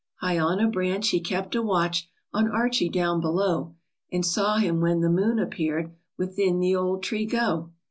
High 0.15 0.39
on 0.39 0.59
a 0.59 0.67
branch 0.67 1.09
he 1.09 1.19
kept 1.19 1.53
a 1.53 1.61
watch 1.61 2.09
On 2.33 2.49
Archie 2.49 2.89
down 2.89 3.21
below 3.21 3.75
And 4.11 4.25
saw 4.25 4.57
him 4.57 4.81
when 4.81 5.01
the 5.01 5.11
moon 5.11 5.37
appear'd 5.37 5.93
Within 6.17 6.59
the 6.59 6.75
old 6.75 7.03
tree 7.03 7.27
go. 7.27 7.69